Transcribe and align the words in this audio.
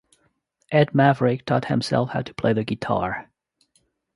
Ed 0.71 0.95
Maverick 0.95 1.45
taught 1.45 1.65
himself 1.65 2.09
how 2.09 2.23
to 2.23 2.33
play 2.33 2.53
the 2.53 2.63
guitar. 2.63 3.29